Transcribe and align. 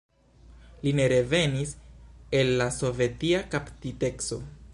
Li 0.85 0.93
ne 0.99 1.05
revenis 1.13 1.75
el 2.41 2.51
la 2.63 2.71
sovetia 2.79 3.47
kaptiteco. 3.55 4.45